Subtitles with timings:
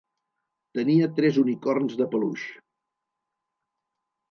[0.77, 2.49] Tenia tres unicorns de peluix.